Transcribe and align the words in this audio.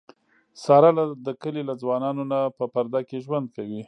ساره 0.63 0.91
له 0.97 1.03
د 1.25 1.27
کلي 1.41 1.61
له 1.69 1.73
ځوانانونه 1.81 2.37
په 2.57 2.65
پرده 2.73 3.01
کې 3.09 3.23
ژوند 3.25 3.47
کوي. 3.55 3.79